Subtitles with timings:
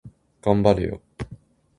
[0.41, 0.99] 頑張れよ